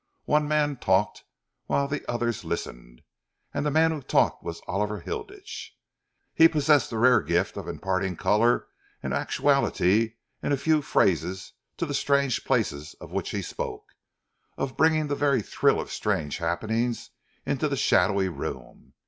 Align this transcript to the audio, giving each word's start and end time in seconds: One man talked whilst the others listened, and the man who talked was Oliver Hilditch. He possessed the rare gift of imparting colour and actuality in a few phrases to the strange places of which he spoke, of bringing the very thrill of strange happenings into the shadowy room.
One 0.25 0.47
man 0.47 0.77
talked 0.77 1.25
whilst 1.67 1.91
the 1.91 2.03
others 2.11 2.43
listened, 2.43 3.03
and 3.53 3.63
the 3.63 3.69
man 3.69 3.91
who 3.91 4.01
talked 4.01 4.43
was 4.43 4.59
Oliver 4.65 4.99
Hilditch. 5.01 5.77
He 6.33 6.47
possessed 6.47 6.89
the 6.89 6.97
rare 6.97 7.21
gift 7.21 7.55
of 7.55 7.67
imparting 7.67 8.15
colour 8.15 8.67
and 9.03 9.13
actuality 9.13 10.15
in 10.41 10.51
a 10.51 10.57
few 10.57 10.81
phrases 10.81 11.53
to 11.77 11.85
the 11.85 11.93
strange 11.93 12.43
places 12.45 12.95
of 12.99 13.11
which 13.11 13.29
he 13.29 13.43
spoke, 13.43 13.93
of 14.57 14.75
bringing 14.75 15.05
the 15.05 15.13
very 15.13 15.43
thrill 15.43 15.79
of 15.79 15.91
strange 15.91 16.37
happenings 16.39 17.11
into 17.45 17.67
the 17.67 17.77
shadowy 17.77 18.27
room. 18.27 18.93